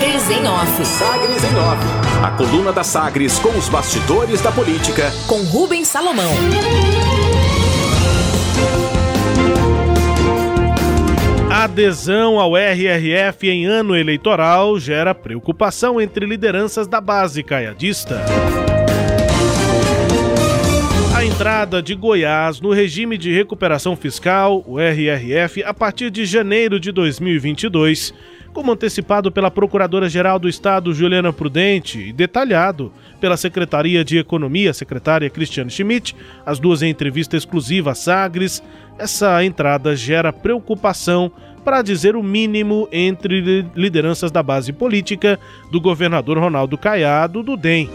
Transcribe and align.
Sagres 0.00 0.30
em 0.30 0.48
Off. 0.48 0.86
Sagres 0.86 1.44
em 1.44 1.58
Off. 1.58 2.24
A 2.24 2.30
coluna 2.30 2.72
da 2.72 2.82
Sagres 2.82 3.38
com 3.38 3.50
os 3.50 3.68
bastidores 3.68 4.40
da 4.40 4.50
política. 4.50 5.12
Com 5.26 5.42
Rubens 5.42 5.88
Salomão. 5.88 6.32
A 11.50 11.64
adesão 11.64 12.40
ao 12.40 12.56
RRF 12.56 13.46
em 13.50 13.66
ano 13.66 13.94
eleitoral 13.94 14.78
gera 14.78 15.14
preocupação 15.14 16.00
entre 16.00 16.24
lideranças 16.24 16.86
da 16.86 16.98
base 16.98 17.42
caiadista. 17.42 18.24
A 21.14 21.22
entrada 21.26 21.82
de 21.82 21.94
Goiás 21.94 22.58
no 22.58 22.72
regime 22.72 23.18
de 23.18 23.30
recuperação 23.30 23.94
fiscal, 23.94 24.64
o 24.66 24.80
RRF, 24.80 25.62
a 25.62 25.74
partir 25.74 26.10
de 26.10 26.24
janeiro 26.24 26.80
de 26.80 26.90
2022, 26.90 28.14
como 28.52 28.72
antecipado 28.72 29.30
pela 29.30 29.50
Procuradora-Geral 29.50 30.38
do 30.38 30.48
Estado, 30.48 30.92
Juliana 30.92 31.32
Prudente, 31.32 31.98
e 31.98 32.12
detalhado 32.12 32.92
pela 33.20 33.36
Secretaria 33.36 34.04
de 34.04 34.18
Economia, 34.18 34.72
secretária 34.72 35.30
Cristiane 35.30 35.70
Schmidt, 35.70 36.16
as 36.44 36.58
duas 36.58 36.82
em 36.82 36.90
entrevista 36.90 37.36
exclusiva 37.36 37.92
a 37.92 37.94
Sagres, 37.94 38.62
essa 38.98 39.44
entrada 39.44 39.94
gera 39.94 40.32
preocupação 40.32 41.30
para 41.64 41.82
dizer 41.82 42.16
o 42.16 42.22
mínimo 42.22 42.88
entre 42.90 43.66
lideranças 43.74 44.30
da 44.30 44.42
base 44.42 44.72
política 44.72 45.38
do 45.70 45.80
governador 45.80 46.38
Ronaldo 46.38 46.76
Caiado 46.76 47.42
do 47.42 47.56
DEM. 47.56 47.88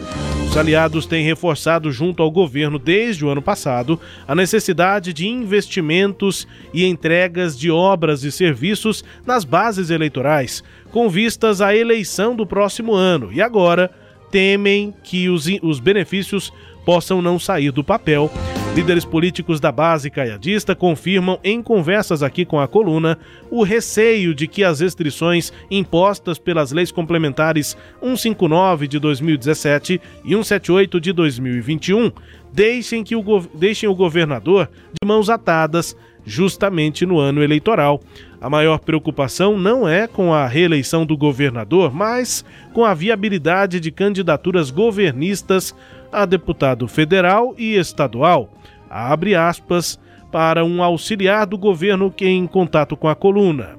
Os 0.55 0.59
aliados 0.59 1.05
têm 1.05 1.25
reforçado 1.25 1.91
junto 1.91 2.23
ao 2.23 2.31
governo 2.31 2.79
desde 2.79 3.25
o 3.25 3.29
ano 3.29 3.41
passado 3.41 3.99
a 4.25 4.33
necessidade 4.33 5.11
de 5.11 5.27
investimentos 5.27 6.47
e 6.73 6.85
entregas 6.85 7.59
de 7.59 7.69
obras 7.69 8.23
e 8.23 8.31
serviços 8.31 9.03
nas 9.25 9.43
bases 9.43 9.89
eleitorais, 9.89 10.63
com 10.93 11.09
vistas 11.09 11.59
à 11.59 11.75
eleição 11.75 12.33
do 12.37 12.47
próximo 12.47 12.93
ano. 12.93 13.33
E 13.33 13.41
agora 13.41 13.91
temem 14.31 14.93
que 15.03 15.27
os, 15.27 15.45
os 15.61 15.81
benefícios 15.81 16.53
possam 16.85 17.21
não 17.21 17.37
sair 17.37 17.73
do 17.73 17.83
papel. 17.83 18.31
Líderes 18.75 19.05
políticos 19.05 19.61
da 19.61 19.71
base 19.71 20.09
caiadista 20.09 20.75
confirmam 20.75 21.39
em 21.41 21.61
conversas 21.61 22.21
aqui 22.21 22.43
com 22.43 22.59
a 22.59 22.67
coluna 22.67 23.17
o 23.49 23.63
receio 23.63 24.35
de 24.35 24.47
que 24.47 24.65
as 24.65 24.81
restrições 24.81 25.53
impostas 25.71 26.37
pelas 26.37 26.73
leis 26.73 26.91
complementares 26.91 27.77
159 28.01 28.85
de 28.89 28.99
2017 28.99 30.01
e 30.25 30.29
178 30.29 30.99
de 30.99 31.13
2021 31.13 32.11
deixem, 32.51 33.01
que 33.01 33.15
o, 33.15 33.23
deixem 33.53 33.87
o 33.87 33.95
governador 33.95 34.69
de 34.91 35.07
mãos 35.07 35.29
atadas 35.29 35.95
justamente 36.25 37.05
no 37.05 37.17
ano 37.17 37.41
eleitoral. 37.41 38.01
A 38.41 38.49
maior 38.49 38.79
preocupação 38.79 39.57
não 39.57 39.87
é 39.87 40.05
com 40.05 40.33
a 40.33 40.45
reeleição 40.47 41.05
do 41.05 41.15
governador, 41.15 41.93
mas 41.93 42.43
com 42.73 42.83
a 42.83 42.93
viabilidade 42.93 43.79
de 43.79 43.89
candidaturas 43.89 44.69
governistas 44.69 45.73
a 46.11 46.25
deputado 46.25 46.89
federal 46.89 47.55
e 47.57 47.75
estadual. 47.75 48.54
Abre 48.97 49.35
aspas 49.35 49.99
para 50.31 50.63
um 50.63 50.81
auxiliar 50.81 51.45
do 51.45 51.57
governo 51.57 52.09
que 52.09 52.25
em 52.25 52.47
contato 52.47 52.95
com 52.95 53.09
a 53.09 53.15
coluna. 53.15 53.77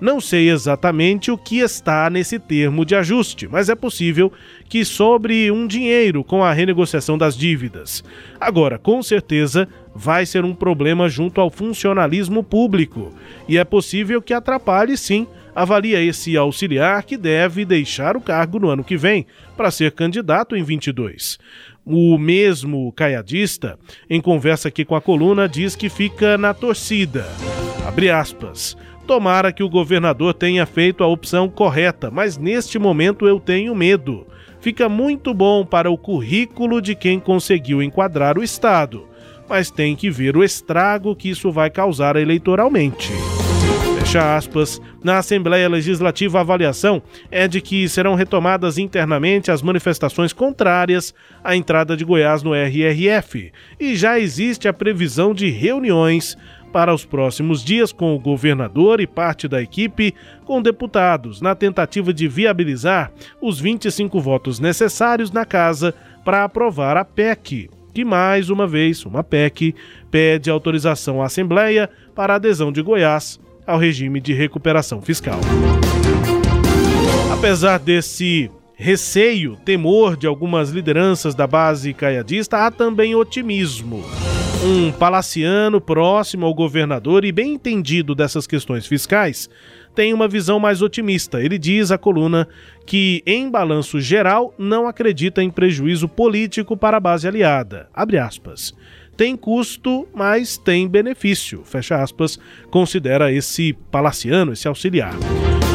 Não 0.00 0.20
sei 0.20 0.50
exatamente 0.50 1.30
o 1.30 1.38
que 1.38 1.60
está 1.60 2.10
nesse 2.10 2.36
termo 2.40 2.84
de 2.84 2.96
ajuste, 2.96 3.46
mas 3.46 3.68
é 3.68 3.76
possível 3.76 4.32
que 4.68 4.84
sobre 4.84 5.52
um 5.52 5.68
dinheiro 5.68 6.24
com 6.24 6.42
a 6.42 6.52
renegociação 6.52 7.16
das 7.16 7.36
dívidas. 7.36 8.02
Agora, 8.40 8.76
com 8.76 9.00
certeza, 9.04 9.68
vai 9.94 10.26
ser 10.26 10.44
um 10.44 10.52
problema 10.52 11.08
junto 11.08 11.40
ao 11.40 11.48
funcionalismo 11.48 12.42
público 12.42 13.14
e 13.48 13.56
é 13.58 13.64
possível 13.64 14.20
que 14.20 14.34
atrapalhe 14.34 14.96
sim. 14.96 15.28
Avalia 15.54 16.02
esse 16.02 16.36
auxiliar 16.36 17.04
que 17.04 17.16
deve 17.16 17.64
deixar 17.64 18.16
o 18.16 18.20
cargo 18.20 18.58
no 18.58 18.68
ano 18.68 18.84
que 18.84 18.96
vem 18.96 19.26
para 19.56 19.70
ser 19.70 19.92
candidato 19.92 20.54
em 20.56 20.62
22. 20.62 21.38
O 21.88 22.18
mesmo 22.18 22.90
caiadista, 22.90 23.78
em 24.10 24.20
conversa 24.20 24.66
aqui 24.66 24.84
com 24.84 24.96
a 24.96 25.00
coluna, 25.00 25.48
diz 25.48 25.76
que 25.76 25.88
fica 25.88 26.36
na 26.36 26.52
torcida. 26.52 27.24
Abre 27.86 28.10
aspas. 28.10 28.76
Tomara 29.06 29.52
que 29.52 29.62
o 29.62 29.68
governador 29.68 30.34
tenha 30.34 30.66
feito 30.66 31.04
a 31.04 31.06
opção 31.06 31.48
correta, 31.48 32.10
mas 32.10 32.36
neste 32.36 32.76
momento 32.76 33.28
eu 33.28 33.38
tenho 33.38 33.72
medo. 33.72 34.26
Fica 34.60 34.88
muito 34.88 35.32
bom 35.32 35.64
para 35.64 35.88
o 35.88 35.96
currículo 35.96 36.82
de 36.82 36.96
quem 36.96 37.20
conseguiu 37.20 37.80
enquadrar 37.80 38.36
o 38.36 38.42
Estado, 38.42 39.06
mas 39.48 39.70
tem 39.70 39.94
que 39.94 40.10
ver 40.10 40.36
o 40.36 40.42
estrago 40.42 41.14
que 41.14 41.30
isso 41.30 41.52
vai 41.52 41.70
causar 41.70 42.16
eleitoralmente. 42.16 43.12
Fecha 44.06 44.36
aspas. 44.36 44.80
Na 45.02 45.18
Assembleia 45.18 45.68
Legislativa, 45.68 46.38
a 46.38 46.40
avaliação 46.40 47.02
é 47.28 47.48
de 47.48 47.60
que 47.60 47.88
serão 47.88 48.14
retomadas 48.14 48.78
internamente 48.78 49.50
as 49.50 49.62
manifestações 49.62 50.32
contrárias 50.32 51.12
à 51.42 51.56
entrada 51.56 51.96
de 51.96 52.04
Goiás 52.04 52.40
no 52.40 52.54
RRF 52.54 53.50
e 53.80 53.96
já 53.96 54.16
existe 54.16 54.68
a 54.68 54.72
previsão 54.72 55.34
de 55.34 55.50
reuniões 55.50 56.38
para 56.72 56.94
os 56.94 57.04
próximos 57.04 57.64
dias 57.64 57.90
com 57.90 58.14
o 58.14 58.18
governador 58.20 59.00
e 59.00 59.08
parte 59.08 59.48
da 59.48 59.60
equipe 59.60 60.14
com 60.44 60.62
deputados, 60.62 61.40
na 61.40 61.56
tentativa 61.56 62.14
de 62.14 62.28
viabilizar 62.28 63.10
os 63.42 63.58
25 63.58 64.20
votos 64.20 64.60
necessários 64.60 65.32
na 65.32 65.44
casa 65.44 65.92
para 66.24 66.44
aprovar 66.44 66.96
a 66.96 67.04
PEC, 67.04 67.68
que 67.92 68.04
mais 68.04 68.50
uma 68.50 68.68
vez, 68.68 69.04
uma 69.04 69.24
PEC, 69.24 69.74
pede 70.12 70.48
autorização 70.48 71.20
à 71.20 71.26
Assembleia 71.26 71.90
para 72.14 72.34
a 72.34 72.36
adesão 72.36 72.70
de 72.70 72.80
Goiás 72.80 73.44
ao 73.66 73.78
regime 73.78 74.20
de 74.20 74.32
recuperação 74.32 75.02
fiscal. 75.02 75.40
Apesar 77.32 77.78
desse 77.78 78.50
receio, 78.74 79.56
temor 79.64 80.16
de 80.16 80.26
algumas 80.26 80.70
lideranças 80.70 81.34
da 81.34 81.46
base 81.46 81.92
caiadista, 81.92 82.66
há 82.66 82.70
também 82.70 83.14
otimismo 83.14 84.04
um 84.64 84.90
palaciano 84.90 85.80
próximo 85.80 86.46
ao 86.46 86.54
governador 86.54 87.24
e 87.24 87.32
bem 87.32 87.54
entendido 87.54 88.14
dessas 88.14 88.46
questões 88.46 88.86
fiscais, 88.86 89.48
tem 89.94 90.12
uma 90.12 90.26
visão 90.26 90.58
mais 90.58 90.82
otimista. 90.82 91.40
Ele 91.40 91.58
diz 91.58 91.90
à 91.90 91.98
coluna 91.98 92.48
que, 92.84 93.22
em 93.26 93.50
balanço 93.50 94.00
geral, 94.00 94.54
não 94.58 94.88
acredita 94.88 95.42
em 95.42 95.50
prejuízo 95.50 96.08
político 96.08 96.76
para 96.76 96.96
a 96.96 97.00
base 97.00 97.28
aliada. 97.28 97.88
Abre 97.94 98.18
aspas. 98.18 98.74
Tem 99.16 99.36
custo, 99.36 100.06
mas 100.14 100.58
tem 100.58 100.86
benefício. 100.86 101.62
Fecha 101.64 102.02
aspas. 102.02 102.38
Considera 102.70 103.32
esse 103.32 103.72
palaciano, 103.90 104.52
esse 104.52 104.68
auxiliar. 104.68 105.14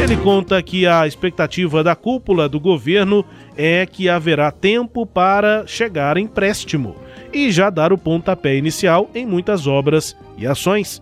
Ele 0.01 0.17
conta 0.17 0.61
que 0.61 0.87
a 0.87 1.05
expectativa 1.05 1.83
da 1.83 1.95
cúpula 1.95 2.49
do 2.49 2.59
governo 2.59 3.25
é 3.55 3.85
que 3.85 4.09
haverá 4.09 4.51
tempo 4.51 5.05
para 5.05 5.65
chegar 5.67 6.17
empréstimo 6.17 6.95
e 7.33 7.51
já 7.51 7.69
dar 7.69 7.93
o 7.93 7.97
pontapé 7.97 8.55
inicial 8.55 9.09
em 9.13 9.25
muitas 9.25 9.67
obras 9.67 10.17
e 10.37 10.47
ações, 10.47 11.01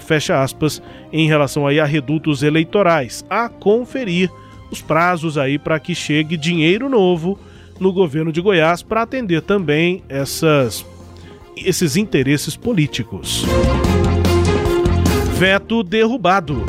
fecha 0.00 0.42
aspas, 0.42 0.82
em 1.12 1.26
relação 1.26 1.66
aí 1.66 1.80
a 1.80 1.84
redutos 1.84 2.42
eleitorais, 2.42 3.24
a 3.30 3.48
conferir 3.48 4.30
os 4.70 4.80
prazos 4.80 5.38
aí 5.38 5.58
para 5.58 5.80
que 5.80 5.94
chegue 5.94 6.36
dinheiro 6.36 6.88
novo 6.88 7.38
no 7.80 7.92
governo 7.92 8.30
de 8.30 8.40
Goiás 8.40 8.82
para 8.82 9.02
atender 9.02 9.42
também 9.42 10.02
essas, 10.08 10.84
esses 11.56 11.96
interesses 11.96 12.56
políticos. 12.56 13.44
Veto 15.34 15.82
derrubado. 15.82 16.64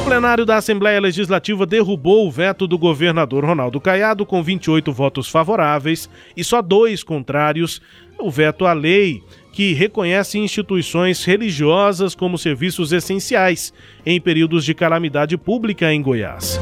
O 0.00 0.04
plenário 0.04 0.44
da 0.44 0.56
Assembleia 0.56 1.00
Legislativa 1.00 1.64
derrubou 1.64 2.26
o 2.26 2.30
veto 2.30 2.66
do 2.66 2.76
governador 2.76 3.44
Ronaldo 3.44 3.80
Caiado 3.80 4.26
com 4.26 4.42
28 4.42 4.92
votos 4.92 5.28
favoráveis 5.28 6.10
e 6.36 6.42
só 6.42 6.60
dois 6.60 7.02
contrários 7.02 7.80
o 8.18 8.30
veto 8.30 8.66
à 8.66 8.72
lei 8.72 9.22
que 9.52 9.72
reconhece 9.74 10.38
instituições 10.38 11.24
religiosas 11.24 12.14
como 12.14 12.38
serviços 12.38 12.92
essenciais 12.92 13.72
em 14.04 14.20
períodos 14.20 14.64
de 14.64 14.74
calamidade 14.74 15.36
pública 15.36 15.92
em 15.92 16.02
Goiás. 16.02 16.58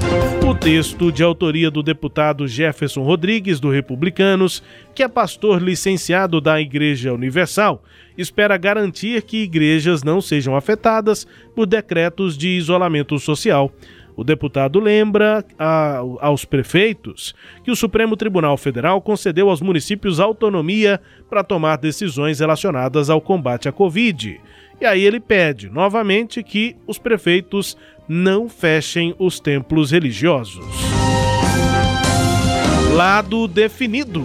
O 0.50 0.54
texto, 0.54 1.12
de 1.12 1.22
autoria 1.22 1.70
do 1.70 1.80
deputado 1.80 2.48
Jefferson 2.48 3.04
Rodrigues, 3.04 3.60
do 3.60 3.70
Republicanos, 3.70 4.64
que 4.92 5.00
é 5.00 5.06
pastor 5.06 5.62
licenciado 5.62 6.40
da 6.40 6.60
Igreja 6.60 7.14
Universal, 7.14 7.84
espera 8.18 8.56
garantir 8.56 9.22
que 9.22 9.44
igrejas 9.44 10.02
não 10.02 10.20
sejam 10.20 10.56
afetadas 10.56 11.24
por 11.54 11.66
decretos 11.66 12.36
de 12.36 12.48
isolamento 12.48 13.16
social. 13.20 13.72
O 14.16 14.24
deputado 14.24 14.80
lembra 14.80 15.44
a, 15.56 15.98
aos 16.20 16.44
prefeitos 16.44 17.32
que 17.62 17.70
o 17.70 17.76
Supremo 17.76 18.16
Tribunal 18.16 18.56
Federal 18.56 19.00
concedeu 19.00 19.50
aos 19.50 19.62
municípios 19.62 20.18
autonomia 20.18 21.00
para 21.28 21.44
tomar 21.44 21.76
decisões 21.76 22.40
relacionadas 22.40 23.08
ao 23.08 23.20
combate 23.20 23.68
à 23.68 23.72
Covid. 23.72 24.40
E 24.80 24.86
aí 24.86 25.04
ele 25.04 25.20
pede 25.20 25.68
novamente 25.68 26.42
que 26.42 26.76
os 26.86 26.98
prefeitos 26.98 27.76
não 28.08 28.48
fechem 28.48 29.14
os 29.18 29.38
templos 29.38 29.90
religiosos. 29.90 30.64
Lado 32.94 33.46
definido 33.46 34.24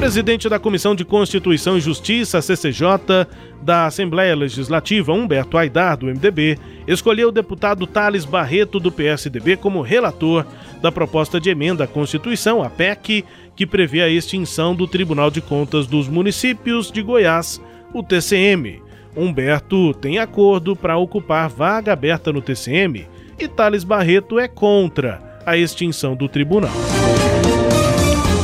presidente 0.00 0.48
da 0.48 0.58
Comissão 0.58 0.94
de 0.94 1.04
Constituição 1.04 1.76
e 1.76 1.80
Justiça, 1.80 2.40
CCJ, 2.40 3.26
da 3.60 3.84
Assembleia 3.84 4.34
Legislativa, 4.34 5.12
Humberto 5.12 5.58
Aidar, 5.58 5.98
do 5.98 6.06
MDB, 6.06 6.58
escolheu 6.88 7.28
o 7.28 7.32
deputado 7.32 7.86
Thales 7.86 8.24
Barreto, 8.24 8.80
do 8.80 8.90
PSDB, 8.90 9.58
como 9.58 9.82
relator 9.82 10.46
da 10.80 10.90
proposta 10.90 11.38
de 11.38 11.50
emenda 11.50 11.84
à 11.84 11.86
Constituição, 11.86 12.62
a 12.62 12.70
PEC, 12.70 13.26
que 13.54 13.66
prevê 13.66 14.00
a 14.00 14.08
extinção 14.08 14.74
do 14.74 14.86
Tribunal 14.86 15.30
de 15.30 15.42
Contas 15.42 15.86
dos 15.86 16.08
Municípios 16.08 16.90
de 16.90 17.02
Goiás, 17.02 17.60
o 17.92 18.02
TCM. 18.02 18.80
Humberto 19.16 19.92
tem 19.94 20.18
acordo 20.18 20.76
para 20.76 20.96
ocupar 20.96 21.48
vaga 21.48 21.92
aberta 21.92 22.32
no 22.32 22.40
TCM 22.40 23.06
e 23.38 23.48
Thales 23.48 23.84
Barreto 23.84 24.38
é 24.38 24.46
contra 24.46 25.40
a 25.44 25.56
extinção 25.56 26.14
do 26.14 26.28
tribunal. 26.28 26.72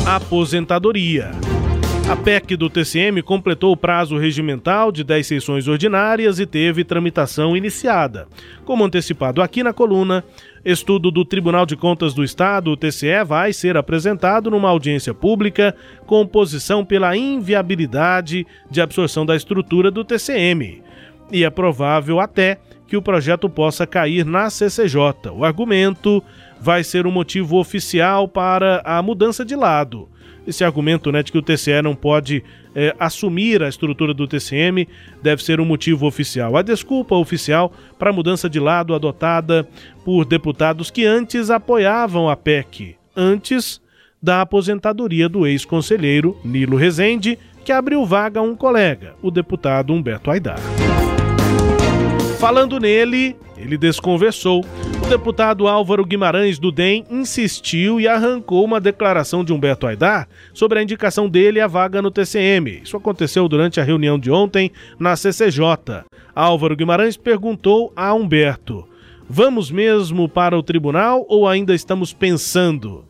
Aposentadoria. 0.07 1.31
A 2.09 2.15
PEC 2.15 2.57
do 2.57 2.71
TCM 2.71 3.21
completou 3.21 3.73
o 3.73 3.77
prazo 3.77 4.17
regimental 4.17 4.93
de 4.93 5.03
10 5.03 5.27
sessões 5.27 5.67
ordinárias 5.67 6.39
e 6.39 6.47
teve 6.47 6.85
tramitação 6.85 7.57
iniciada. 7.57 8.29
Como 8.65 8.85
antecipado 8.85 9.43
aqui 9.43 9.61
na 9.61 9.73
coluna, 9.73 10.23
estudo 10.65 11.11
do 11.11 11.25
Tribunal 11.25 11.67
de 11.67 11.75
Contas 11.75 12.15
do 12.15 12.23
Estado, 12.23 12.71
o 12.71 12.77
TCE, 12.77 13.25
vai 13.27 13.53
ser 13.53 13.77
apresentado 13.77 14.53
numa 14.53 14.69
audiência 14.69 15.13
pública 15.13 15.75
com 16.07 16.25
posição 16.25 16.85
pela 16.85 17.17
inviabilidade 17.17 18.47
de 18.71 18.81
absorção 18.81 19.27
da 19.27 19.35
estrutura 19.35 19.91
do 19.91 20.05
TCM. 20.05 20.85
E 21.33 21.43
é 21.43 21.51
provável 21.51 22.21
até 22.21 22.61
que 22.87 22.97
o 22.97 23.03
projeto 23.03 23.51
possa 23.51 23.85
cair 23.85 24.25
na 24.25 24.49
CCJ. 24.49 25.33
O 25.33 25.45
argumento 25.45 26.23
vai 26.61 26.85
ser 26.85 27.05
o 27.05 27.09
um 27.09 27.13
motivo 27.13 27.59
oficial 27.59 28.29
para 28.29 28.81
a 28.85 29.03
mudança 29.03 29.45
de 29.45 29.57
lado 29.57 30.09
esse 30.47 30.65
argumento 30.65 31.11
né, 31.11 31.23
de 31.23 31.33
que 31.33 31.39
o 31.39 31.43
TCE 31.43 31.83
não 31.83 31.95
pode 31.95 32.43
é, 32.75 32.95
assumir 32.99 33.63
a 33.63 33.69
estrutura 33.69 34.15
do 34.15 34.27
TCM 34.27 34.89
deve 35.23 35.43
ser 35.43 35.61
um 35.61 35.65
motivo 35.65 36.07
oficial. 36.07 36.57
A 36.57 36.63
desculpa 36.63 37.15
oficial 37.15 37.73
para 37.99 38.11
a 38.11 38.13
mudança 38.13 38.49
de 38.49 38.61
lado 38.61 38.95
adotada 38.95 39.67
por 40.05 40.25
deputados 40.25 40.91
que 40.91 41.05
antes 41.05 41.51
apoiavam 41.51 42.29
a 42.29 42.37
PEC, 42.37 42.97
antes 43.17 43.81
da 44.23 44.41
aposentadoria 44.41 45.29
do 45.29 45.47
ex-conselheiro 45.47 46.37
Nilo 46.45 46.77
Rezende, 46.77 47.39
que 47.65 47.73
abriu 47.73 48.05
vaga 48.05 48.41
a 48.41 48.43
um 48.43 48.55
colega, 48.55 49.15
o 49.23 49.31
deputado 49.31 49.93
Humberto 49.93 50.31
Aidar. 50.31 50.61
Falando 52.47 52.79
nele, 52.79 53.35
ele 53.57 53.77
desconversou. 53.77 54.65
O 55.05 55.09
deputado 55.09 55.67
Álvaro 55.67 56.07
Guimarães 56.07 56.61
do 56.61 56.71
DEM 56.71 57.05
insistiu 57.11 58.01
e 58.01 58.07
arrancou 58.07 58.65
uma 58.65 58.81
declaração 58.81 59.45
de 59.45 59.53
Humberto 59.53 59.85
Aidar 59.85 60.29
sobre 60.55 60.79
a 60.79 60.83
indicação 60.85 61.29
dele 61.29 61.61
à 61.61 61.67
vaga 61.67 62.01
no 62.01 62.09
TCM. 62.09 62.83
Isso 62.85 62.97
aconteceu 62.97 63.49
durante 63.49 63.81
a 63.81 63.83
reunião 63.83 64.17
de 64.17 64.31
ontem 64.31 64.71
na 64.97 65.17
CCJ. 65.17 66.05
Álvaro 66.37 66.77
Guimarães 66.77 67.17
perguntou 67.17 67.93
a 67.97 68.15
Humberto: 68.15 68.87
Vamos 69.29 69.69
mesmo 69.69 70.29
para 70.29 70.57
o 70.57 70.63
tribunal 70.63 71.27
ou 71.29 71.49
ainda 71.49 71.75
estamos 71.75 72.13
pensando? 72.13 73.05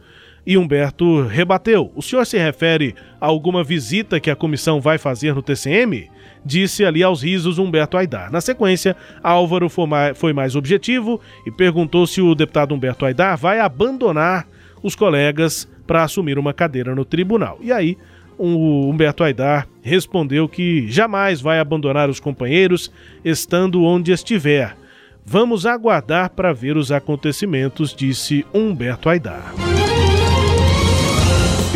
E 0.46 0.56
Humberto 0.56 1.22
rebateu: 1.26 1.90
O 1.96 2.00
senhor 2.00 2.24
se 2.24 2.38
refere 2.38 2.94
a 3.20 3.26
alguma 3.26 3.64
visita 3.64 4.20
que 4.20 4.30
a 4.30 4.36
comissão 4.36 4.80
vai 4.80 4.96
fazer 4.96 5.34
no 5.34 5.42
TCM? 5.42 6.08
Disse 6.44 6.84
ali 6.84 7.02
aos 7.02 7.22
risos 7.22 7.58
Humberto 7.58 7.96
Aidar. 7.96 8.30
Na 8.30 8.40
sequência, 8.40 8.96
Álvaro 9.20 9.68
foi 10.14 10.32
mais 10.32 10.54
objetivo 10.54 11.20
e 11.44 11.50
perguntou 11.50 12.06
se 12.06 12.20
o 12.20 12.36
deputado 12.36 12.72
Humberto 12.72 13.04
Aidar 13.04 13.36
vai 13.36 13.58
abandonar 13.58 14.46
os 14.80 14.94
colegas 14.94 15.68
para 15.84 16.04
assumir 16.04 16.38
uma 16.38 16.54
cadeira 16.54 16.94
no 16.94 17.04
tribunal. 17.04 17.58
E 17.60 17.72
aí, 17.72 17.98
o 18.38 18.88
Humberto 18.88 19.24
Aidar 19.24 19.66
respondeu 19.82 20.48
que 20.48 20.86
jamais 20.88 21.40
vai 21.40 21.58
abandonar 21.58 22.08
os 22.08 22.20
companheiros, 22.20 22.92
estando 23.24 23.82
onde 23.82 24.12
estiver. 24.12 24.76
Vamos 25.24 25.66
aguardar 25.66 26.30
para 26.30 26.52
ver 26.52 26.76
os 26.76 26.92
acontecimentos, 26.92 27.92
disse 27.92 28.46
Humberto 28.54 29.08
Aidar 29.08 29.52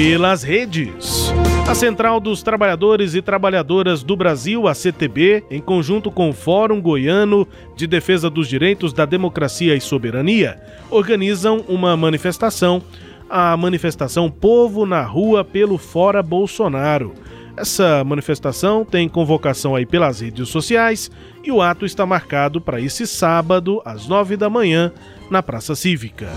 pelas 0.01 0.43
redes. 0.43 1.31
A 1.69 1.75
Central 1.75 2.21
dos 2.21 2.43
Trabalhadores 2.43 3.15
e 3.15 3.21
Trabalhadoras 3.21 4.03
do 4.03 4.17
Brasil, 4.17 4.67
a 4.67 4.73
CTB, 4.73 5.45
em 5.51 5.61
conjunto 5.61 6.11
com 6.11 6.31
o 6.31 6.33
Fórum 6.33 6.81
Goiano 6.81 7.47
de 7.77 7.87
Defesa 7.87 8.31
dos 8.31 8.49
Direitos 8.49 8.95
da 8.95 9.05
Democracia 9.05 9.77
e 9.77 9.81
Soberania, 9.81 10.59
organizam 10.89 11.63
uma 11.69 11.95
manifestação, 11.99 12.81
a 13.29 13.55
manifestação 13.59 14.31
Povo 14.31 14.87
na 14.87 15.03
Rua 15.03 15.45
pelo 15.45 15.77
Fora 15.77 16.23
Bolsonaro. 16.23 17.13
Essa 17.55 18.03
manifestação 18.03 18.87
tem 18.87 19.07
convocação 19.07 19.77
aí 19.77 19.85
pelas 19.85 20.21
redes 20.21 20.49
sociais 20.49 21.11
e 21.45 21.53
o 21.53 21.61
ato 21.61 21.85
está 21.85 22.07
marcado 22.07 22.59
para 22.59 22.81
esse 22.81 23.07
sábado, 23.07 23.83
às 23.85 24.09
nove 24.09 24.35
da 24.35 24.49
manhã, 24.49 24.91
na 25.31 25.43
Praça 25.43 25.75
Cívica. 25.75 26.31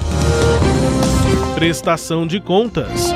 Prestação 1.55 2.27
de 2.27 2.41
contas 2.41 3.13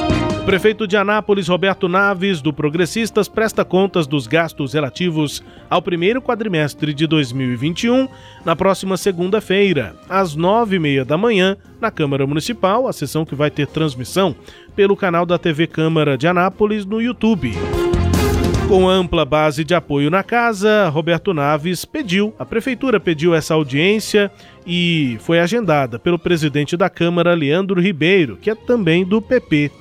prefeito 0.48 0.88
de 0.88 0.96
Anápolis, 0.96 1.50
Roberto 1.50 1.90
Naves, 1.90 2.42
do 2.42 2.54
Progressistas, 2.54 3.28
presta 3.28 3.66
contas 3.66 4.08
dos 4.08 4.28
gastos 4.28 4.72
relativos 4.72 5.44
ao 5.70 5.82
primeiro 5.82 6.22
quadrimestre 6.22 6.94
de 6.94 7.06
2021 7.06 8.08
na 8.46 8.56
próxima 8.56 8.96
segunda-feira, 8.96 9.94
às 10.08 10.38
nove 10.38 10.78
e 10.78 10.80
meia 10.80 11.04
da 11.04 11.18
manhã, 11.18 11.58
na 11.82 11.92
Câmara 11.92 12.26
Municipal, 12.26 12.88
a 12.88 12.94
sessão 12.94 13.26
que 13.26 13.36
vai 13.36 13.52
ter 13.52 13.68
transmissão 13.68 14.34
pelo 14.74 14.96
canal 14.96 15.26
da 15.26 15.38
TV 15.38 15.68
Câmara 15.68 16.18
de 16.18 16.30
Anápolis 16.30 16.86
no 16.86 17.02
YouTube. 17.02 17.52
Com 18.70 18.88
ampla 18.88 19.26
base 19.26 19.66
de 19.66 19.76
apoio 19.76 20.10
na 20.10 20.24
casa, 20.24 20.88
Roberto 20.88 21.34
Naves 21.34 21.84
pediu, 21.84 22.34
a 22.40 22.46
prefeitura 22.46 23.02
pediu 23.02 23.36
essa 23.36 23.54
audiência 23.54 24.32
e 24.66 25.18
foi 25.20 25.40
agendada 25.40 26.00
pelo 26.00 26.18
presidente 26.18 26.78
da 26.78 26.90
Câmara, 26.90 27.34
Leandro 27.34 27.82
Ribeiro, 27.82 28.38
que 28.38 28.50
é 28.50 28.56
também 28.56 29.04
do 29.04 29.22
PP. 29.22 29.72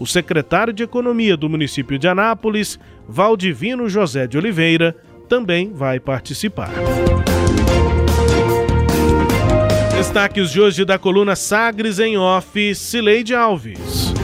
O 0.00 0.06
secretário 0.06 0.72
de 0.72 0.82
Economia 0.82 1.36
do 1.36 1.46
município 1.46 1.98
de 1.98 2.08
Anápolis, 2.08 2.80
Valdivino 3.06 3.86
José 3.86 4.26
de 4.26 4.38
Oliveira, 4.38 4.96
também 5.28 5.74
vai 5.74 6.00
participar. 6.00 6.70
Destaques 9.94 10.52
de 10.52 10.58
hoje 10.58 10.86
da 10.86 10.98
coluna 10.98 11.36
Sagres 11.36 11.98
em 11.98 12.16
Off, 12.16 12.74
Cileide 12.74 13.34
Alves. 13.34 14.14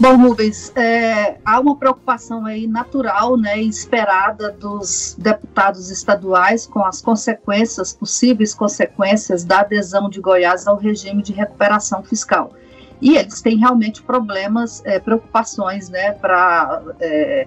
Bom, 0.00 0.16
Rubens, 0.16 0.72
é, 0.74 1.36
há 1.44 1.60
uma 1.60 1.76
preocupação 1.76 2.46
aí 2.46 2.66
natural, 2.66 3.36
né, 3.36 3.60
esperada 3.60 4.50
dos 4.50 5.14
deputados 5.18 5.90
estaduais 5.90 6.66
com 6.66 6.82
as 6.82 7.02
consequências, 7.02 7.92
possíveis 7.92 8.54
consequências 8.54 9.44
da 9.44 9.60
adesão 9.60 10.08
de 10.08 10.22
Goiás 10.22 10.66
ao 10.66 10.78
regime 10.78 11.22
de 11.22 11.34
recuperação 11.34 12.02
fiscal 12.02 12.54
e 13.00 13.16
eles 13.16 13.40
têm 13.40 13.58
realmente 13.58 14.02
problemas, 14.02 14.82
é, 14.84 14.98
preocupações, 14.98 15.88
né, 15.88 16.12
para 16.12 16.82
é, 17.00 17.46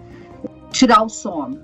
tirar 0.71 1.03
o 1.03 1.09
sono. 1.09 1.59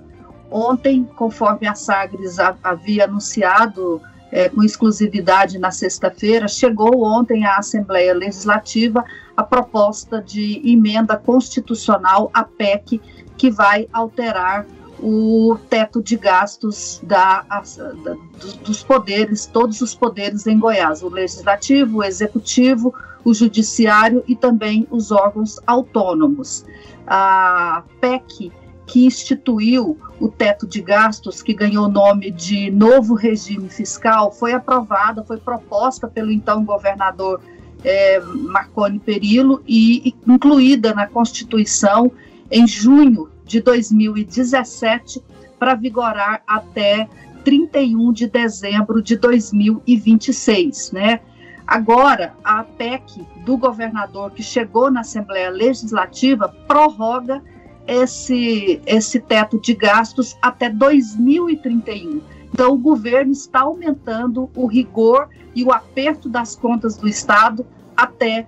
Ontem, 0.50 1.04
conforme 1.16 1.66
a 1.66 1.74
Sagres 1.74 2.38
havia 2.62 3.04
anunciado 3.04 4.00
é, 4.30 4.48
com 4.48 4.62
exclusividade 4.62 5.58
na 5.58 5.70
sexta-feira, 5.70 6.48
chegou 6.48 7.04
ontem 7.04 7.44
à 7.44 7.56
Assembleia 7.56 8.14
Legislativa 8.14 9.04
a 9.36 9.42
proposta 9.42 10.20
de 10.20 10.60
emenda 10.64 11.16
constitucional 11.16 12.30
à 12.32 12.44
PEC 12.44 13.00
que 13.36 13.50
vai 13.50 13.88
alterar 13.92 14.66
o 14.98 15.58
teto 15.68 16.02
de 16.02 16.16
gastos 16.16 17.00
da, 17.02 17.42
da, 17.42 18.16
dos 18.64 18.82
poderes, 18.82 19.46
todos 19.46 19.80
os 19.80 19.94
poderes 19.94 20.46
em 20.46 20.58
Goiás, 20.58 21.02
o 21.02 21.08
legislativo, 21.08 21.98
o 21.98 22.04
executivo, 22.04 22.94
o 23.26 23.34
judiciário 23.34 24.22
e 24.28 24.36
também 24.36 24.86
os 24.88 25.10
órgãos 25.10 25.58
autônomos. 25.66 26.64
A 27.04 27.82
PEC 28.00 28.52
que 28.86 29.04
instituiu 29.04 29.98
o 30.20 30.28
teto 30.28 30.64
de 30.64 30.80
gastos, 30.80 31.42
que 31.42 31.52
ganhou 31.52 31.86
o 31.86 31.90
nome 31.90 32.30
de 32.30 32.70
novo 32.70 33.14
regime 33.14 33.68
fiscal, 33.68 34.30
foi 34.30 34.52
aprovada, 34.52 35.24
foi 35.24 35.38
proposta 35.38 36.06
pelo 36.06 36.30
então 36.30 36.64
governador 36.64 37.40
é, 37.82 38.20
Marconi 38.20 39.00
Perillo 39.00 39.60
e, 39.66 40.14
incluída 40.24 40.94
na 40.94 41.08
Constituição 41.08 42.12
em 42.48 42.64
junho 42.64 43.28
de 43.44 43.60
2017 43.60 45.20
para 45.58 45.74
vigorar 45.74 46.44
até 46.46 47.08
31 47.42 48.12
de 48.12 48.28
dezembro 48.28 49.02
de 49.02 49.16
2026, 49.16 50.92
né? 50.92 51.20
Agora, 51.66 52.34
a 52.44 52.62
PEC 52.62 53.26
do 53.44 53.56
governador 53.56 54.30
que 54.30 54.42
chegou 54.42 54.90
na 54.90 55.00
Assembleia 55.00 55.50
Legislativa 55.50 56.48
prorroga 56.68 57.42
esse, 57.86 58.80
esse 58.86 59.18
teto 59.18 59.60
de 59.60 59.74
gastos 59.74 60.36
até 60.40 60.70
2031. 60.70 62.20
Então, 62.52 62.72
o 62.72 62.78
governo 62.78 63.32
está 63.32 63.62
aumentando 63.62 64.48
o 64.54 64.66
rigor 64.66 65.28
e 65.54 65.64
o 65.64 65.72
aperto 65.72 66.28
das 66.28 66.54
contas 66.54 66.96
do 66.96 67.08
Estado 67.08 67.66
até 67.96 68.46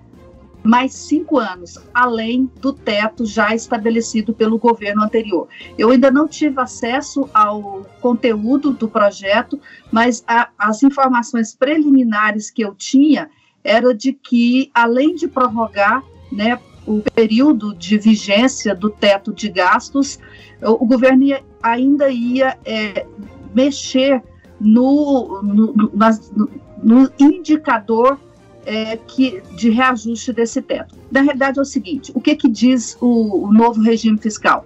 mais 0.63 0.93
cinco 0.93 1.39
anos, 1.39 1.77
além 1.93 2.49
do 2.59 2.73
teto 2.73 3.25
já 3.25 3.55
estabelecido 3.55 4.33
pelo 4.33 4.57
governo 4.57 5.03
anterior. 5.03 5.47
Eu 5.77 5.91
ainda 5.91 6.11
não 6.11 6.27
tive 6.27 6.59
acesso 6.59 7.29
ao 7.33 7.85
conteúdo 8.01 8.71
do 8.71 8.87
projeto, 8.87 9.59
mas 9.91 10.23
a, 10.27 10.49
as 10.57 10.83
informações 10.83 11.55
preliminares 11.55 12.49
que 12.49 12.61
eu 12.61 12.75
tinha 12.75 13.29
era 13.63 13.93
de 13.93 14.13
que, 14.13 14.69
além 14.73 15.15
de 15.15 15.27
prorrogar 15.27 16.03
né, 16.31 16.59
o 16.85 17.01
período 17.13 17.73
de 17.73 17.97
vigência 17.97 18.73
do 18.75 18.89
teto 18.89 19.33
de 19.33 19.49
gastos, 19.49 20.19
o, 20.61 20.83
o 20.83 20.85
governo 20.85 21.23
ia, 21.23 21.43
ainda 21.61 22.09
ia 22.09 22.57
é, 22.65 23.05
mexer 23.53 24.21
no, 24.59 25.41
no, 25.41 25.73
no, 25.73 26.49
no 26.83 27.11
indicador 27.19 28.19
é, 28.65 28.97
que, 28.97 29.41
de 29.55 29.69
reajuste 29.69 30.33
desse 30.33 30.61
teto. 30.61 30.95
Na 31.11 31.21
realidade 31.21 31.59
é 31.59 31.61
o 31.61 31.65
seguinte: 31.65 32.11
o 32.13 32.21
que, 32.21 32.35
que 32.35 32.49
diz 32.49 32.97
o, 32.99 33.47
o 33.47 33.53
novo 33.53 33.81
regime 33.81 34.17
fiscal? 34.17 34.65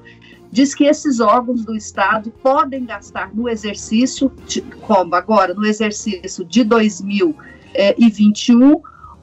Diz 0.52 0.74
que 0.76 0.84
esses 0.84 1.20
órgãos 1.20 1.66
do 1.66 1.76
Estado 1.76 2.32
podem 2.44 2.86
gastar 2.86 3.34
no 3.34 3.50
exercício, 3.50 4.32
de, 4.48 4.62
como 4.62 5.16
agora, 5.16 5.56
no 5.56 5.66
exercício 5.66 6.46
de 6.46 6.64
2021, 6.64 8.80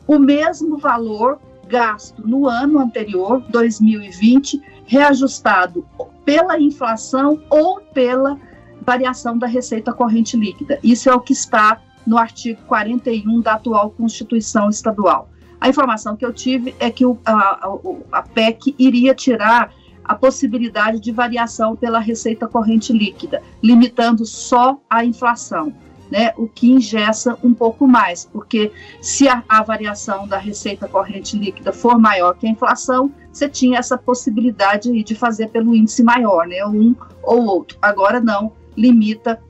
o 0.08 0.18
mesmo 0.18 0.76
valor 0.76 1.38
gasto 1.68 2.26
no 2.26 2.48
ano 2.48 2.80
anterior, 2.80 3.44
2020, 3.48 4.60
reajustado 4.86 5.86
pela 6.24 6.60
inflação 6.60 7.40
ou 7.48 7.80
pela 7.80 8.36
variação 8.84 9.38
da 9.38 9.46
receita 9.46 9.92
corrente 9.92 10.36
líquida. 10.36 10.80
Isso 10.82 11.08
é 11.08 11.14
o 11.14 11.20
que 11.20 11.32
está 11.32 11.80
no 12.06 12.18
artigo 12.18 12.60
41 12.66 13.40
da 13.40 13.54
atual 13.54 13.90
Constituição 13.90 14.68
Estadual. 14.68 15.30
A 15.60 15.68
informação 15.68 16.16
que 16.16 16.24
eu 16.24 16.32
tive 16.32 16.74
é 16.80 16.90
que 16.90 17.04
o, 17.04 17.18
a, 17.24 17.76
a 18.12 18.22
PEC 18.22 18.74
iria 18.78 19.14
tirar 19.14 19.72
a 20.02 20.14
possibilidade 20.14 20.98
de 20.98 21.12
variação 21.12 21.76
pela 21.76 22.00
receita 22.00 22.48
corrente 22.48 22.92
líquida, 22.92 23.42
limitando 23.62 24.24
só 24.24 24.80
a 24.88 25.04
inflação. 25.04 25.72
Né, 26.10 26.32
o 26.36 26.48
que 26.48 26.68
ingessa 26.68 27.38
um 27.40 27.54
pouco 27.54 27.86
mais, 27.86 28.24
porque 28.24 28.72
se 29.00 29.28
a, 29.28 29.44
a, 29.48 29.62
variação 29.62 30.26
da 30.26 30.38
receita 30.38 30.88
corrente 30.88 31.38
líquida 31.38 31.72
for 31.72 32.00
maior 32.00 32.34
que 32.34 32.48
a 32.48 32.50
inflação, 32.50 33.12
você 33.32 33.48
tinha 33.48 33.78
essa 33.78 33.96
possibilidade 33.96 34.90
de 35.04 35.14
fazer 35.14 35.50
pelo 35.50 35.72
índice 35.72 36.02
maior, 36.02 36.48
né, 36.48 36.66
um 36.66 36.96
ou 37.22 37.44
outro. 37.44 37.78
Agora 37.80 38.18
não, 38.18 38.50
limita 38.76 39.40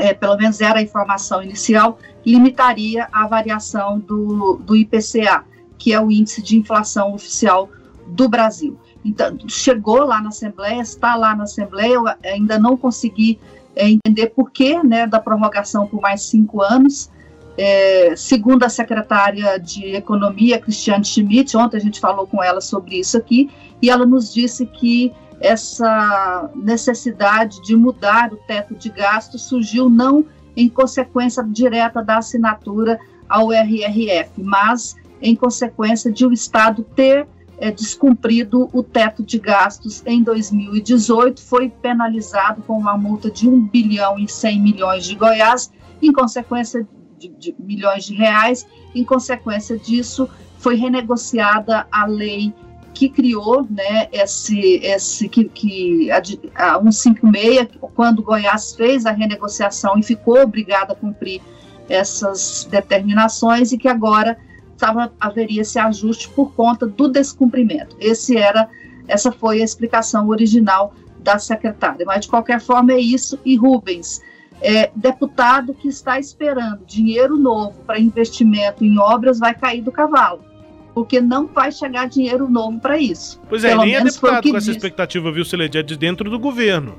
é, 0.00 0.14
pelo 0.14 0.36
menos 0.36 0.60
era 0.60 0.78
a 0.78 0.82
informação 0.82 1.42
inicial, 1.42 1.98
limitaria 2.24 3.06
a 3.12 3.26
variação 3.26 3.98
do, 3.98 4.56
do 4.56 4.74
IPCA, 4.74 5.44
que 5.78 5.92
é 5.92 6.00
o 6.00 6.10
índice 6.10 6.42
de 6.42 6.56
inflação 6.56 7.14
oficial 7.14 7.68
do 8.08 8.28
Brasil. 8.28 8.78
Então, 9.04 9.36
chegou 9.46 10.04
lá 10.04 10.20
na 10.20 10.28
Assembleia, 10.28 10.80
está 10.80 11.14
lá 11.16 11.34
na 11.34 11.44
Assembleia, 11.44 11.94
eu 11.94 12.04
ainda 12.24 12.58
não 12.58 12.76
consegui 12.76 13.38
é, 13.76 13.88
entender 13.88 14.28
por 14.28 14.50
que 14.50 14.82
né, 14.82 15.06
da 15.06 15.20
prorrogação 15.20 15.86
por 15.86 16.00
mais 16.00 16.22
cinco 16.22 16.62
anos. 16.62 17.10
É, 17.56 18.14
segundo 18.16 18.64
a 18.64 18.68
secretária 18.68 19.58
de 19.58 19.94
Economia, 19.94 20.58
Cristiane 20.58 21.04
Schmidt, 21.04 21.56
ontem 21.56 21.76
a 21.76 21.80
gente 21.80 22.00
falou 22.00 22.26
com 22.26 22.42
ela 22.42 22.60
sobre 22.60 22.98
isso 22.98 23.16
aqui, 23.16 23.50
e 23.82 23.90
ela 23.90 24.06
nos 24.06 24.32
disse 24.32 24.64
que 24.64 25.12
essa 25.40 26.50
necessidade 26.54 27.62
de 27.62 27.74
mudar 27.74 28.32
o 28.32 28.36
teto 28.36 28.74
de 28.74 28.90
gasto 28.90 29.38
surgiu 29.38 29.88
não 29.88 30.24
em 30.56 30.68
consequência 30.68 31.42
direta 31.42 32.02
da 32.02 32.18
assinatura 32.18 32.98
ao 33.28 33.50
RRF, 33.52 34.42
mas 34.42 34.96
em 35.22 35.34
consequência 35.34 36.12
de 36.12 36.26
o 36.26 36.32
Estado 36.32 36.82
ter 36.94 37.26
é, 37.58 37.70
descumprido 37.70 38.68
o 38.72 38.82
teto 38.82 39.22
de 39.22 39.38
gastos 39.38 40.02
em 40.06 40.22
2018, 40.22 41.40
foi 41.42 41.68
penalizado 41.68 42.62
com 42.62 42.78
uma 42.78 42.96
multa 42.96 43.30
de 43.30 43.48
1 43.48 43.66
bilhão 43.68 44.18
e 44.18 44.28
100 44.28 44.60
milhões 44.60 45.04
de 45.04 45.14
Goiás, 45.14 45.70
em 46.02 46.12
consequência 46.12 46.86
de, 47.18 47.28
de 47.28 47.54
milhões 47.58 48.04
de 48.04 48.14
reais, 48.14 48.66
em 48.94 49.04
consequência 49.04 49.78
disso 49.78 50.28
foi 50.58 50.74
renegociada 50.74 51.86
a 51.90 52.06
lei 52.06 52.52
que 52.94 53.08
criou 53.08 53.66
né, 53.70 54.08
esse, 54.12 54.76
esse 54.82 55.28
que, 55.28 55.44
que 55.44 56.10
a, 56.10 56.76
a 56.76 56.92
156, 56.92 57.68
quando 57.94 58.22
Goiás 58.22 58.74
fez 58.74 59.06
a 59.06 59.12
renegociação 59.12 59.98
e 59.98 60.02
ficou 60.02 60.40
obrigada 60.40 60.92
a 60.92 60.96
cumprir 60.96 61.40
essas 61.88 62.68
determinações 62.70 63.72
e 63.72 63.78
que 63.78 63.88
agora 63.88 64.36
tava, 64.76 65.12
haveria 65.20 65.62
esse 65.62 65.78
ajuste 65.78 66.28
por 66.30 66.52
conta 66.54 66.86
do 66.86 67.08
descumprimento. 67.08 67.96
Esse 67.98 68.36
era, 68.36 68.68
essa 69.08 69.32
foi 69.32 69.60
a 69.60 69.64
explicação 69.64 70.28
original 70.28 70.94
da 71.18 71.38
secretária. 71.38 72.04
Mas, 72.06 72.22
de 72.22 72.28
qualquer 72.28 72.60
forma, 72.60 72.92
é 72.92 72.98
isso. 72.98 73.38
E 73.44 73.56
Rubens, 73.56 74.22
é, 74.60 74.90
deputado 74.94 75.74
que 75.74 75.88
está 75.88 76.18
esperando 76.18 76.84
dinheiro 76.86 77.36
novo 77.36 77.78
para 77.86 77.98
investimento 77.98 78.84
em 78.84 78.98
obras 78.98 79.38
vai 79.38 79.54
cair 79.54 79.82
do 79.82 79.90
cavalo 79.90 80.49
porque 80.94 81.20
não 81.20 81.46
vai 81.46 81.70
chegar 81.70 82.08
dinheiro 82.08 82.48
novo 82.48 82.78
para 82.80 82.98
isso. 82.98 83.40
Pois 83.48 83.64
é, 83.64 83.70
Pelo 83.70 83.84
nem 83.84 83.94
é 83.94 84.04
deputado 84.04 84.50
com 84.50 84.56
essa 84.56 84.70
expectativa, 84.70 85.30
viu, 85.30 85.44
Celede, 85.44 85.78
é 85.78 85.82
de 85.82 85.96
dentro 85.96 86.28
do 86.28 86.38
governo. 86.38 86.94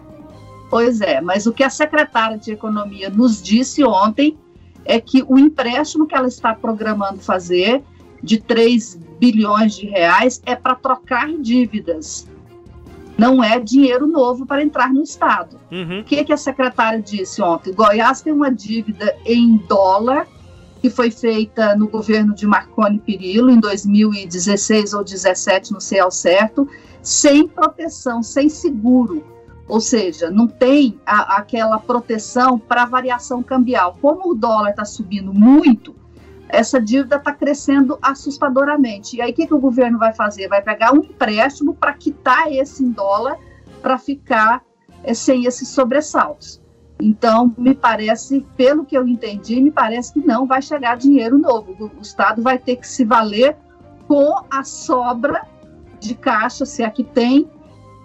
Pois 0.70 1.02
é, 1.02 1.20
mas 1.20 1.46
o 1.46 1.52
que 1.52 1.64
a 1.64 1.70
secretária 1.70 2.38
de 2.38 2.52
Economia 2.52 3.10
nos 3.10 3.42
disse 3.42 3.84
ontem 3.84 4.38
é 4.86 5.00
que 5.00 5.24
o 5.28 5.38
empréstimo 5.38 6.08
que 6.08 6.16
ela 6.16 6.28
está 6.28 6.56
programando 6.56 7.20
fazer 7.20 7.84
de 8.24 8.40
3 8.40 9.00
bilhões 9.20 9.76
de 9.76 9.88
reais 9.88 10.42
é 10.46 10.56
para 10.56 10.76
trocar 10.76 11.28
dívidas. 11.38 12.28
Não 13.18 13.44
é 13.44 13.60
dinheiro 13.60 14.08
novo 14.08 14.46
para 14.46 14.64
entrar 14.64 14.92
no 14.92 15.04
Estado. 15.04 15.60
Uhum. 15.72 16.00
O 16.00 16.04
que, 16.04 16.24
que 16.24 16.34
a 16.34 16.38
secretária 16.38 17.02
disse 17.02 17.42
ontem? 17.42 17.74
Goiás 17.74 18.22
tem 18.22 18.34
uma 18.34 18.50
dívida 18.50 19.16
em 19.26 19.58
dólar 19.68 20.28
que 20.82 20.90
foi 20.90 21.12
feita 21.12 21.76
no 21.76 21.88
governo 21.88 22.34
de 22.34 22.48
Marconi 22.48 22.98
Perillo 22.98 23.52
em 23.52 23.60
2016 23.60 24.94
ou 24.94 25.04
2017, 25.04 25.72
não 25.72 25.80
sei 25.80 26.00
ao 26.00 26.10
certo, 26.10 26.68
sem 27.04 27.48
proteção, 27.48 28.24
sem 28.24 28.50
seguro. 28.50 29.24
Ou 29.68 29.80
seja, 29.80 30.32
não 30.32 30.48
tem 30.48 31.00
a, 31.06 31.38
aquela 31.38 31.80
proteção 31.80 32.58
para 32.58 32.86
variação 32.86 33.44
cambial. 33.44 33.96
Como 34.02 34.32
o 34.32 34.36
dólar 34.36 34.72
está 34.72 34.84
subindo 34.84 35.32
muito, 35.32 35.96
essa 36.50 36.82
dívida 36.82 37.18
está 37.18 37.32
crescendo 37.32 37.98
assustadoramente. 38.02 39.16
E 39.16 39.22
aí, 39.22 39.32
o 39.32 39.34
que, 39.36 39.46
que 39.46 39.54
o 39.54 39.60
governo 39.60 40.00
vai 40.00 40.14
fazer? 40.14 40.48
Vai 40.48 40.64
pegar 40.64 40.94
um 40.94 40.98
empréstimo 40.98 41.76
para 41.76 41.94
quitar 41.94 42.52
esse 42.52 42.84
em 42.84 42.90
dólar 42.92 43.38
para 43.84 44.00
ficar 44.00 44.64
é, 45.04 45.14
sem 45.14 45.46
esses 45.46 45.70
sobressaltos. 45.70 46.60
Então, 47.02 47.54
me 47.58 47.74
parece, 47.74 48.46
pelo 48.56 48.86
que 48.86 48.96
eu 48.96 49.08
entendi, 49.08 49.60
me 49.62 49.72
parece 49.72 50.14
que 50.14 50.20
não 50.20 50.46
vai 50.46 50.62
chegar 50.62 50.96
dinheiro 50.96 51.38
novo. 51.38 51.92
O 51.98 52.02
Estado 52.02 52.42
vai 52.42 52.58
ter 52.58 52.76
que 52.76 52.88
se 52.88 53.04
valer 53.04 53.58
com 54.08 54.36
a 54.50 54.64
sobra 54.64 55.42
de 56.00 56.14
caixa, 56.16 56.66
se 56.66 56.84
é 56.84 56.90
que 56.90 57.04
tem, 57.04 57.50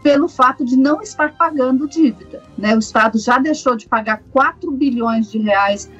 pelo 0.02 0.28
fato 0.28 0.64
de 0.64 0.76
não 0.76 1.02
estar 1.02 1.36
pagando 1.36 1.88
dívida. 1.88 2.42
Né? 2.56 2.74
O 2.74 2.78
Estado 2.78 3.18
já 3.18 3.38
deixou 3.38 3.76
de 3.76 3.88
pagar 3.88 4.22
4 4.30 4.70
bilhões 4.70 5.30
de 5.30 5.38
reais, 5.38 5.90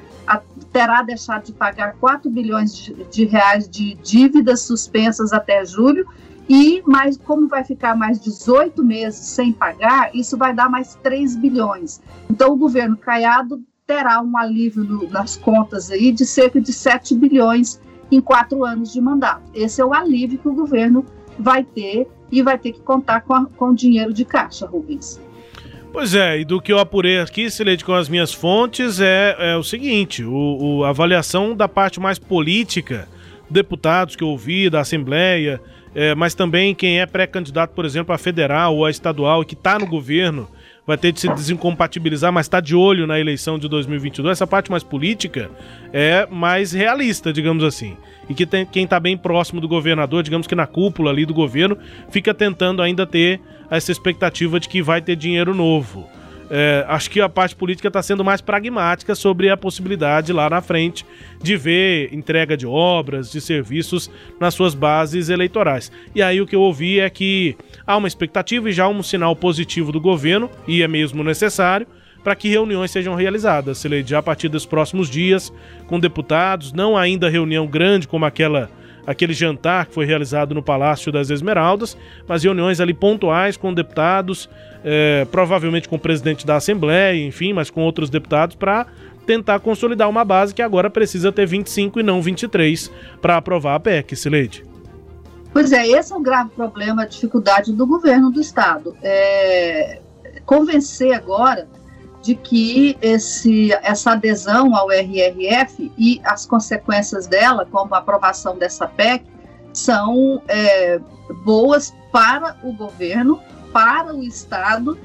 terá 0.71 1.01
deixado 1.01 1.45
de 1.45 1.53
pagar 1.53 1.95
4 1.95 2.29
bilhões 2.29 2.75
de, 2.75 2.93
de 3.05 3.25
reais 3.25 3.67
de 3.67 3.95
dívidas 3.95 4.61
suspensas 4.61 5.33
até 5.33 5.65
julho, 5.65 6.07
e 6.49 6.81
mais, 6.85 7.17
como 7.17 7.47
vai 7.47 7.63
ficar 7.63 7.95
mais 7.95 8.19
18 8.19 8.83
meses 8.83 9.19
sem 9.19 9.51
pagar, 9.51 10.15
isso 10.15 10.37
vai 10.37 10.53
dar 10.53 10.69
mais 10.69 10.95
3 10.95 11.35
bilhões. 11.35 12.01
Então, 12.29 12.53
o 12.53 12.57
governo 12.57 12.95
Caiado 12.95 13.61
terá 13.85 14.21
um 14.21 14.37
alívio 14.37 14.83
no, 14.83 15.09
nas 15.09 15.35
contas 15.35 15.91
aí 15.91 16.11
de 16.11 16.25
cerca 16.25 16.59
de 16.59 16.71
7 16.71 17.15
bilhões 17.15 17.81
em 18.11 18.21
quatro 18.21 18.63
anos 18.63 18.93
de 18.93 19.01
mandato. 19.01 19.43
Esse 19.53 19.81
é 19.81 19.85
o 19.85 19.93
alívio 19.93 20.37
que 20.37 20.47
o 20.47 20.53
governo 20.53 21.05
vai 21.37 21.63
ter 21.63 22.07
e 22.31 22.41
vai 22.41 22.57
ter 22.57 22.71
que 22.73 22.79
contar 22.81 23.21
com, 23.21 23.33
a, 23.33 23.45
com 23.45 23.73
dinheiro 23.73 24.13
de 24.13 24.23
caixa, 24.23 24.65
Rubens. 24.65 25.19
Pois 25.91 26.13
é, 26.13 26.39
e 26.39 26.45
do 26.45 26.61
que 26.61 26.71
eu 26.71 26.79
apurei 26.79 27.19
aqui, 27.19 27.49
Celede, 27.49 27.83
com 27.83 27.93
as 27.93 28.09
minhas 28.09 28.33
fontes, 28.33 28.99
é, 28.99 29.35
é 29.39 29.57
o 29.57 29.63
seguinte: 29.63 30.23
o, 30.23 30.57
o, 30.59 30.83
a 30.83 30.89
avaliação 30.89 31.55
da 31.55 31.67
parte 31.67 31.99
mais 31.99 32.19
política, 32.19 33.07
deputados 33.49 34.15
que 34.15 34.23
eu 34.23 34.27
ouvi, 34.27 34.69
da 34.69 34.81
Assembleia, 34.81 35.61
é, 35.95 36.13
mas 36.15 36.33
também 36.33 36.75
quem 36.75 36.99
é 36.99 37.05
pré-candidato, 37.05 37.71
por 37.71 37.85
exemplo, 37.85 38.13
a 38.13 38.17
federal 38.17 38.75
ou 38.75 38.85
a 38.85 38.91
estadual 38.91 39.41
e 39.41 39.45
que 39.45 39.53
está 39.53 39.79
no 39.79 39.87
governo 39.87 40.47
vai 40.85 40.97
ter 40.97 41.11
de 41.11 41.19
se 41.19 41.27
desincompatibilizar, 41.27 42.31
mas 42.31 42.45
está 42.45 42.61
de 42.61 42.73
olho 42.73 43.05
na 43.05 43.19
eleição 43.19 43.59
de 43.59 43.67
2022. 43.67 44.31
Essa 44.31 44.47
parte 44.47 44.71
mais 44.71 44.83
política 44.83 45.51
é 45.91 46.25
mais 46.31 46.71
realista, 46.71 47.33
digamos 47.33 47.63
assim. 47.63 47.97
E 48.29 48.33
que 48.33 48.45
tem, 48.45 48.65
quem 48.65 48.85
está 48.85 48.97
bem 48.97 49.17
próximo 49.17 49.59
do 49.59 49.67
governador, 49.67 50.23
digamos 50.23 50.47
que 50.47 50.55
na 50.55 50.65
cúpula 50.65 51.11
ali 51.11 51.25
do 51.25 51.33
governo, 51.33 51.77
fica 52.09 52.33
tentando 52.33 52.81
ainda 52.81 53.05
ter 53.05 53.41
essa 53.69 53.91
expectativa 53.91 54.61
de 54.61 54.69
que 54.69 54.81
vai 54.81 55.01
ter 55.01 55.17
dinheiro 55.17 55.53
novo. 55.53 56.07
É, 56.49 56.85
acho 56.87 57.09
que 57.09 57.19
a 57.19 57.27
parte 57.27 57.55
política 57.55 57.87
está 57.87 58.01
sendo 58.01 58.23
mais 58.23 58.41
pragmática 58.41 59.15
sobre 59.15 59.49
a 59.49 59.57
possibilidade 59.57 60.31
lá 60.31 60.49
na 60.49 60.61
frente 60.61 61.05
de 61.41 61.57
ver 61.57 62.13
entrega 62.13 62.55
de 62.55 62.65
obras, 62.65 63.31
de 63.31 63.41
serviços 63.41 64.09
nas 64.39 64.53
suas 64.53 64.73
bases 64.73 65.29
eleitorais. 65.29 65.91
E 66.15 66.21
aí 66.21 66.39
o 66.39 66.47
que 66.47 66.55
eu 66.55 66.61
ouvi 66.61 66.99
é 66.99 67.09
que 67.09 67.55
há 67.85 67.97
uma 67.97 68.07
expectativa 68.07 68.69
e 68.69 68.73
já 68.73 68.87
um 68.87 69.03
sinal 69.03 69.35
positivo 69.35 69.91
do 69.91 69.99
governo, 69.99 70.49
e 70.67 70.81
é 70.81 70.87
mesmo 70.87 71.23
necessário, 71.23 71.87
para 72.23 72.35
que 72.35 72.49
reuniões 72.49 72.91
sejam 72.91 73.15
realizadas, 73.15 73.77
Sileide, 73.77 74.09
já 74.09 74.19
a 74.19 74.23
partir 74.23 74.49
dos 74.49 74.65
próximos 74.65 75.09
dias, 75.09 75.53
com 75.85 75.99
deputados, 75.99 76.73
não 76.73 76.97
ainda 76.97 77.29
reunião 77.29 77.65
grande 77.65 78.07
como 78.07 78.25
aquela 78.25 78.69
aquele 79.07 79.33
jantar 79.33 79.85
que 79.85 79.93
foi 79.93 80.05
realizado 80.05 80.53
no 80.53 80.61
Palácio 80.61 81.13
das 81.13 81.29
Esmeraldas, 81.29 81.97
mas 82.27 82.43
reuniões 82.43 82.81
ali 82.81 82.93
pontuais 82.93 83.55
com 83.55 83.73
deputados, 83.73 84.49
é, 84.83 85.25
provavelmente 85.31 85.87
com 85.87 85.95
o 85.95 85.99
presidente 85.99 86.45
da 86.45 86.55
Assembleia, 86.55 87.25
enfim, 87.25 87.53
mas 87.53 87.69
com 87.69 87.81
outros 87.81 88.09
deputados, 88.09 88.55
para 88.55 88.87
tentar 89.25 89.59
consolidar 89.59 90.09
uma 90.09 90.23
base 90.23 90.53
que 90.53 90.61
agora 90.61 90.89
precisa 90.89 91.31
ter 91.31 91.45
25 91.45 91.99
e 91.99 92.03
não 92.03 92.21
23 92.21 92.89
para 93.21 93.37
aprovar 93.37 93.75
a 93.75 93.79
PEC, 93.79 94.15
Sileide. 94.15 94.65
Pois 95.51 95.71
é, 95.71 95.87
esse 95.87 96.13
é 96.13 96.15
um 96.15 96.23
grave 96.23 96.49
problema, 96.51 97.03
a 97.03 97.05
dificuldade 97.05 97.73
do 97.73 97.85
governo 97.85 98.31
do 98.31 98.39
Estado. 98.39 98.95
É, 99.01 99.99
convencer 100.45 101.13
agora 101.13 101.67
de 102.21 102.35
que 102.35 102.97
esse, 103.01 103.71
essa 103.83 104.11
adesão 104.11 104.75
ao 104.75 104.91
RRF 104.91 105.91
e 105.97 106.21
as 106.23 106.45
consequências 106.45 107.27
dela, 107.27 107.65
como 107.69 107.93
a 107.95 107.99
aprovação 107.99 108.57
dessa 108.57 108.87
PEC, 108.87 109.25
são 109.73 110.41
é, 110.47 110.99
boas 111.43 111.93
para 112.11 112.57
o 112.63 112.73
governo, 112.73 113.39
para 113.71 114.15
o 114.15 114.23
Estado, 114.23 114.97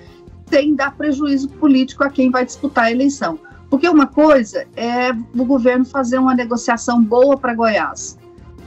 sem 0.49 0.75
dar 0.75 0.97
prejuízo 0.97 1.49
político 1.49 2.05
a 2.05 2.11
quem 2.11 2.31
vai 2.31 2.45
disputar 2.45 2.85
a 2.85 2.91
eleição. 2.91 3.39
Porque 3.71 3.89
uma 3.89 4.07
coisa 4.07 4.67
é 4.77 5.13
o 5.35 5.45
governo 5.45 5.85
fazer 5.85 6.19
uma 6.19 6.35
negociação 6.35 7.03
boa 7.03 7.39
para 7.39 7.55
Goiás. 7.55 8.19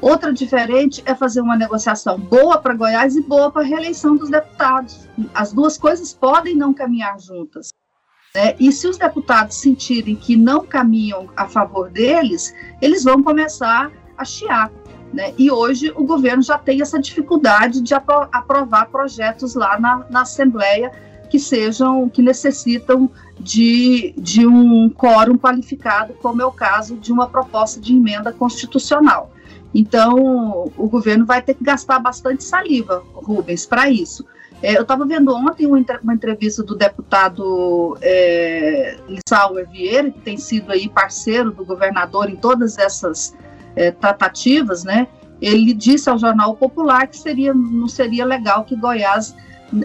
Outra 0.01 0.33
diferente 0.33 1.01
é 1.05 1.15
fazer 1.15 1.41
uma 1.41 1.55
negociação 1.55 2.19
boa 2.19 2.57
para 2.57 2.73
Goiás 2.73 3.15
e 3.15 3.21
boa 3.21 3.51
para 3.51 3.61
a 3.61 3.65
reeleição 3.65 4.15
dos 4.15 4.29
deputados. 4.29 5.07
As 5.33 5.53
duas 5.53 5.77
coisas 5.77 6.13
podem 6.13 6.55
não 6.55 6.73
caminhar 6.73 7.19
juntas. 7.19 7.69
Né? 8.35 8.55
E 8.59 8.71
se 8.71 8.87
os 8.87 8.97
deputados 8.97 9.55
sentirem 9.57 10.15
que 10.15 10.35
não 10.35 10.65
caminham 10.65 11.29
a 11.37 11.47
favor 11.47 11.89
deles, 11.89 12.53
eles 12.81 13.03
vão 13.03 13.23
começar 13.23 13.91
a 14.17 14.25
chiar. 14.25 14.71
Né? 15.15 15.33
E 15.37 15.49
hoje 15.49 15.93
o 15.95 16.03
governo 16.03 16.43
já 16.43 16.57
tem 16.57 16.81
essa 16.81 16.99
dificuldade 16.99 17.79
de 17.79 17.93
apro 17.93 18.27
aprovar 18.33 18.89
projetos 18.89 19.55
lá 19.55 19.79
na, 19.79 20.05
na 20.09 20.21
Assembleia 20.23 20.91
que 21.29 21.39
sejam, 21.39 22.09
que 22.09 22.21
necessitam 22.21 23.09
de, 23.39 24.13
de 24.17 24.45
um 24.45 24.89
quórum 24.89 25.37
qualificado, 25.37 26.13
como 26.15 26.41
é 26.41 26.45
o 26.45 26.51
caso 26.51 26.97
de 26.97 27.13
uma 27.13 27.29
proposta 27.29 27.79
de 27.79 27.95
emenda 27.95 28.33
constitucional. 28.33 29.31
Então, 29.73 30.69
o 30.77 30.87
governo 30.89 31.25
vai 31.25 31.41
ter 31.41 31.53
que 31.53 31.63
gastar 31.63 31.99
bastante 31.99 32.43
saliva, 32.43 33.01
Rubens, 33.13 33.65
para 33.65 33.89
isso. 33.89 34.25
É, 34.61 34.77
eu 34.77 34.81
estava 34.81 35.05
vendo 35.05 35.33
ontem 35.33 35.65
uma 35.65 36.13
entrevista 36.13 36.61
do 36.61 36.75
deputado 36.75 37.97
é, 38.01 38.97
Lissauer 39.07 39.69
Vieira, 39.69 40.11
que 40.11 40.19
tem 40.19 40.37
sido 40.37 40.71
aí 40.73 40.89
parceiro 40.89 41.51
do 41.51 41.63
governador 41.63 42.29
em 42.29 42.35
todas 42.35 42.77
essas 42.77 43.33
é, 43.75 43.91
tratativas, 43.91 44.83
né? 44.83 45.07
Ele 45.41 45.73
disse 45.73 46.09
ao 46.09 46.17
Jornal 46.17 46.55
Popular 46.55 47.07
que 47.07 47.17
seria, 47.17 47.53
não 47.53 47.87
seria 47.87 48.25
legal 48.25 48.63
que 48.63 48.75
Goiás 48.75 49.35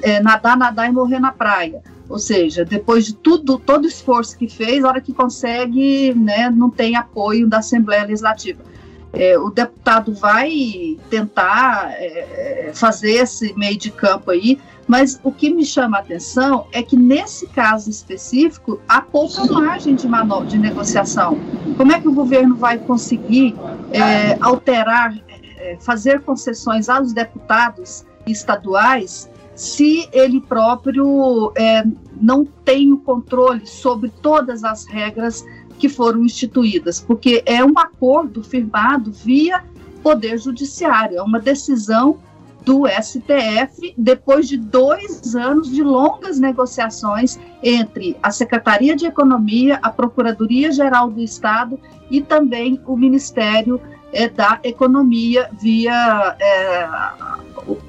é, 0.02 0.20
nadar, 0.20 0.56
nadar 0.56 0.88
e 0.88 0.92
morrer 0.92 1.18
na 1.18 1.32
praia. 1.32 1.82
Ou 2.08 2.18
seja, 2.18 2.64
depois 2.64 3.06
de 3.06 3.14
tudo, 3.14 3.58
todo 3.58 3.84
o 3.84 3.88
esforço 3.88 4.36
que 4.36 4.48
fez, 4.48 4.84
a 4.84 4.88
hora 4.88 5.00
que 5.00 5.12
consegue, 5.12 6.12
né, 6.14 6.50
não 6.50 6.68
tem 6.68 6.96
apoio 6.96 7.48
da 7.48 7.58
Assembleia 7.58 8.04
Legislativa. 8.04 8.62
É, 9.12 9.38
o 9.38 9.50
deputado 9.50 10.14
vai 10.14 10.96
tentar 11.08 11.92
é, 11.92 12.70
fazer 12.74 13.12
esse 13.12 13.52
meio 13.56 13.76
de 13.76 13.90
campo 13.90 14.30
aí, 14.30 14.58
mas 14.90 15.20
o 15.22 15.30
que 15.30 15.54
me 15.54 15.64
chama 15.64 15.98
a 15.98 16.00
atenção 16.00 16.66
é 16.72 16.82
que 16.82 16.96
nesse 16.96 17.46
caso 17.46 17.88
específico 17.88 18.80
há 18.88 19.00
pouca 19.00 19.44
margem 19.44 19.94
de, 19.94 20.08
de 20.48 20.58
negociação. 20.58 21.38
Como 21.76 21.92
é 21.92 22.00
que 22.00 22.08
o 22.08 22.12
governo 22.12 22.56
vai 22.56 22.76
conseguir 22.76 23.54
é, 23.92 24.36
alterar, 24.40 25.14
é, 25.28 25.76
fazer 25.80 26.22
concessões 26.22 26.88
aos 26.88 27.12
deputados 27.12 28.04
estaduais 28.26 29.29
se 29.60 30.08
ele 30.10 30.40
próprio 30.40 31.52
é, 31.54 31.84
não 32.18 32.46
tem 32.46 32.94
o 32.94 32.96
controle 32.96 33.66
sobre 33.66 34.08
todas 34.22 34.64
as 34.64 34.86
regras 34.86 35.44
que 35.78 35.86
foram 35.86 36.24
instituídas, 36.24 36.98
porque 36.98 37.42
é 37.44 37.62
um 37.62 37.78
acordo 37.78 38.42
firmado 38.42 39.12
via 39.12 39.62
Poder 40.02 40.38
Judiciário, 40.38 41.18
é 41.18 41.22
uma 41.22 41.38
decisão 41.38 42.18
do 42.64 42.86
STF 42.86 43.92
depois 43.98 44.48
de 44.48 44.56
dois 44.56 45.34
anos 45.34 45.70
de 45.70 45.82
longas 45.82 46.40
negociações 46.40 47.38
entre 47.62 48.16
a 48.22 48.30
Secretaria 48.30 48.96
de 48.96 49.04
Economia, 49.04 49.78
a 49.82 49.90
Procuradoria 49.90 50.72
Geral 50.72 51.10
do 51.10 51.20
Estado 51.20 51.78
e 52.10 52.22
também 52.22 52.80
o 52.86 52.96
Ministério 52.96 53.78
é, 54.12 54.28
da 54.28 54.58
Economia 54.62 55.50
via 55.60 56.36
é, 56.40 56.88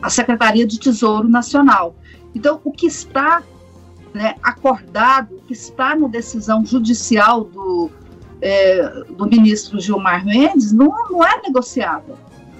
a 0.01 0.09
Secretaria 0.09 0.65
de 0.65 0.79
Tesouro 0.79 1.27
Nacional. 1.27 1.95
Então, 2.33 2.59
o 2.63 2.71
que 2.71 2.87
está 2.87 3.43
né, 4.13 4.35
acordado, 4.41 5.41
que 5.47 5.53
está 5.53 5.95
na 5.95 6.07
decisão 6.07 6.65
judicial 6.65 7.43
do, 7.45 7.89
é, 8.41 9.03
do 9.09 9.25
ministro 9.27 9.79
Gilmar 9.79 10.25
Mendes, 10.25 10.71
não, 10.71 10.93
não 11.09 11.25
é 11.25 11.41
negociável. 11.41 12.17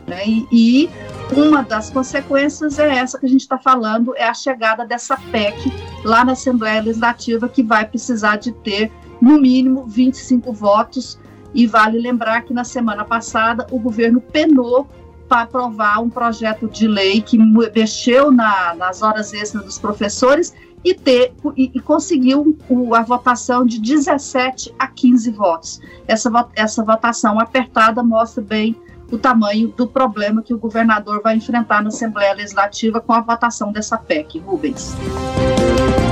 Né? 0.08 0.28
E, 0.28 0.48
e, 0.52 0.90
uma 1.32 1.64
das 1.64 1.90
consequências 1.90 2.80
é 2.80 2.96
essa 2.98 3.18
que 3.18 3.26
a 3.26 3.30
gente 3.30 3.42
está 3.42 3.58
falando, 3.58 4.16
é 4.18 4.28
a 4.28 4.34
chegada 4.34 4.86
dessa 4.86 5.16
PEC 5.32 5.72
lá 6.04 6.26
na 6.26 6.34
Assembleia 6.34 6.82
Legislativa, 6.82 7.48
que 7.48 7.64
vai 7.64 7.86
precisar 7.86 8.38
de 8.38 8.52
ter, 8.52 8.92
no 9.22 9.40
mínimo, 9.40 9.86
25 9.88 10.52
votos. 10.52 11.20
E 11.54 11.68
vale 11.68 12.00
lembrar 12.00 12.42
que 12.42 12.54
na 12.54 12.64
semana 12.64 13.04
passada 13.04 13.68
o 13.72 13.80
governo 13.80 14.22
penou 14.22 14.88
para 15.28 15.44
aprovar 15.44 16.02
um 16.02 16.10
projeto 16.10 16.68
de 16.68 16.88
lei 16.88 17.22
que 17.22 17.38
mexeu 17.38 18.32
na, 18.32 18.76
nas 18.76 19.02
horas 19.02 19.34
extras 19.34 19.64
dos 19.64 19.80
professores 19.80 20.54
e, 20.84 20.94
ter, 20.94 21.34
e, 21.56 21.72
e 21.74 21.80
conseguiu 21.80 22.58
a 22.94 23.02
votação 23.02 23.66
de 23.66 23.80
17 23.80 24.74
a 24.78 24.88
15 24.88 25.32
votos. 25.32 25.80
Essa, 26.08 26.30
essa 26.56 26.84
votação 26.84 27.40
apertada 27.40 28.04
mostra 28.04 28.44
bem 28.44 28.76
o 29.12 29.18
tamanho 29.18 29.70
do 29.70 29.88
problema 29.88 30.42
que 30.42 30.54
o 30.54 30.58
governador 30.58 31.22
vai 31.22 31.36
enfrentar 31.36 31.82
na 31.82 31.90
Assembleia 31.90 32.34
Legislativa 32.34 33.00
com 33.02 33.14
a 33.14 33.22
votação 33.22 33.72
dessa 33.72 33.98
PEC. 33.98 34.40
Rubens. 34.40 34.96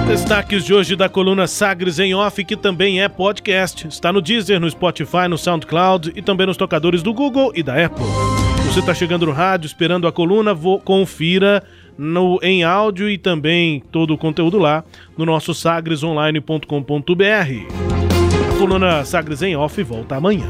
Destaques 0.09 0.65
de 0.65 0.73
hoje 0.73 0.95
da 0.95 1.07
coluna 1.07 1.45
Sagres 1.45 1.99
em 1.99 2.15
Off, 2.15 2.43
que 2.43 2.55
também 2.55 2.99
é 2.99 3.07
podcast. 3.07 3.87
Está 3.87 4.11
no 4.11 4.23
Deezer, 4.23 4.59
no 4.59 4.67
Spotify, 4.67 5.27
no 5.29 5.37
SoundCloud 5.37 6.13
e 6.15 6.21
também 6.23 6.47
nos 6.47 6.57
tocadores 6.57 7.03
do 7.03 7.13
Google 7.13 7.51
e 7.53 7.61
da 7.61 7.85
Apple. 7.85 8.03
Você 8.65 8.79
está 8.79 8.91
chegando 8.91 9.27
no 9.27 9.31
rádio 9.31 9.67
esperando 9.67 10.07
a 10.07 10.11
coluna, 10.11 10.51
vou, 10.51 10.79
confira 10.79 11.61
no, 11.95 12.39
em 12.41 12.63
áudio 12.63 13.07
e 13.07 13.19
também 13.19 13.83
todo 13.91 14.15
o 14.15 14.17
conteúdo 14.17 14.57
lá 14.57 14.83
no 15.15 15.27
nosso 15.27 15.53
sagresonline.com.br. 15.53 16.65
A 18.49 18.57
coluna 18.57 19.05
Sagres 19.05 19.43
em 19.43 19.55
Off 19.55 19.83
volta 19.83 20.15
amanhã. 20.15 20.49